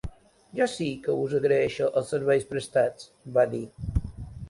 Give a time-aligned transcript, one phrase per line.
[0.59, 3.09] Jo sí que us agraeixo els serveis prestats,
[3.39, 3.65] va dir.